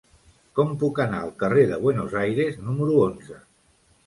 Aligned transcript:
Com 0.59 0.71
puc 0.83 1.01
anar 1.05 1.19
al 1.25 1.33
carrer 1.43 1.67
de 1.73 1.77
Buenos 1.85 2.17
Aires 2.23 2.59
número 2.71 2.97
onze? 3.05 3.39